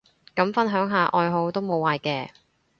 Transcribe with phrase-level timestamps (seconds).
[0.35, 2.29] 咁分享下愛好都無壞嘅